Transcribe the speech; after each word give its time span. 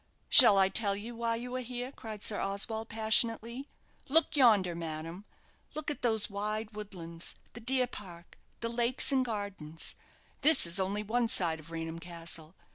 "Shall 0.29 0.57
I 0.57 0.67
tell 0.67 0.95
you 0.95 1.13
why 1.15 1.35
you 1.35 1.55
are 1.55 1.59
here?" 1.61 1.91
cried 1.91 2.23
Sir 2.23 2.39
Oswald, 2.41 2.89
passionately, 2.89 3.67
"Look 4.09 4.35
yonder, 4.35 4.73
madam! 4.73 5.25
look 5.75 5.91
at 5.91 6.01
those 6.01 6.27
wide 6.27 6.71
woodlands, 6.71 7.35
the 7.53 7.59
deer 7.61 7.85
park, 7.85 8.39
the 8.61 8.69
lakes 8.69 9.11
and 9.11 9.23
gardens; 9.23 9.93
this 10.41 10.65
is 10.65 10.79
only 10.79 11.03
one 11.03 11.27
side 11.27 11.59
of 11.59 11.69
Raynham 11.69 11.99
Castle. 11.99 12.55